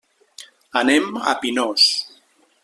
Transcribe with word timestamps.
Anem 0.81 1.05
a 1.33 1.35
Pinós. 1.45 1.87